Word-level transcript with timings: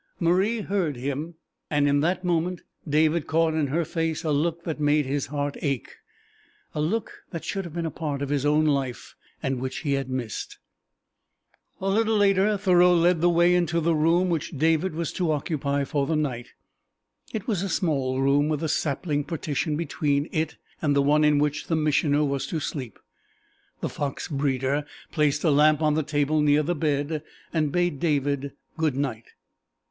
Marie 0.19 0.61
heard 0.61 0.95
him, 0.95 1.35
and 1.69 1.87
in 1.87 1.99
that 1.99 2.23
moment 2.23 2.61
David 2.89 3.27
caught 3.27 3.53
in 3.53 3.67
her 3.67 3.85
face 3.85 4.23
a 4.23 4.31
look 4.31 4.63
that 4.63 4.79
made 4.79 5.05
his 5.05 5.27
heart 5.27 5.57
ache 5.61 5.91
a 6.73 6.81
look 6.81 7.21
that 7.29 7.43
should 7.45 7.65
have 7.65 7.75
been 7.75 7.85
a 7.85 7.91
part 7.91 8.23
of 8.23 8.29
his 8.29 8.43
own 8.43 8.65
life, 8.65 9.13
and 9.43 9.59
which 9.59 9.81
he 9.81 9.93
had 9.93 10.09
missed. 10.09 10.57
A 11.79 11.87
little 11.87 12.17
later 12.17 12.57
Thoreau 12.57 12.95
led 12.95 13.21
the 13.21 13.29
way 13.29 13.53
into 13.53 13.79
the 13.79 13.93
room 13.93 14.27
which 14.29 14.57
David 14.57 14.95
was 14.95 15.13
to 15.13 15.29
occupy 15.31 15.83
for 15.83 16.07
the 16.07 16.15
night. 16.15 16.47
It 17.31 17.45
was 17.45 17.61
a 17.61 17.69
small 17.69 18.19
room, 18.21 18.49
with 18.49 18.63
a 18.63 18.69
sapling 18.69 19.23
partition 19.23 19.75
between 19.75 20.29
it 20.31 20.55
and 20.81 20.95
the 20.95 21.03
one 21.03 21.23
in 21.23 21.37
which 21.37 21.67
the 21.67 21.75
Missioner 21.75 22.25
was 22.25 22.47
to 22.47 22.59
sleep. 22.59 22.97
The 23.81 23.87
fox 23.89 24.27
breeder 24.27 24.83
placed 25.11 25.43
a 25.43 25.51
lamp 25.51 25.79
on 25.79 25.93
the 25.93 26.01
table 26.01 26.41
near 26.41 26.63
the 26.63 26.73
bed, 26.73 27.21
and 27.53 27.71
bade 27.71 27.99
David 27.99 28.53
good 28.77 28.95
night. 28.95 29.25